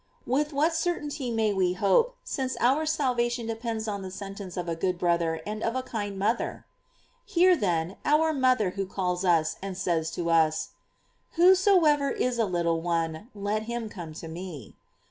[0.25, 4.75] With what certainty may we hope, since our salvation depends upon the sentence of a
[4.75, 6.63] good brother and of a kind motherjf
[7.25, 10.69] Hear, then, our mother who calls us, and says to us;
[11.33, 14.75] "Whosoever is a little one, let him come to me."